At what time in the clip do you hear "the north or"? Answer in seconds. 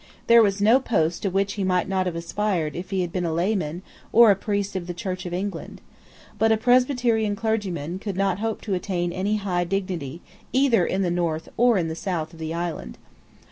11.03-11.77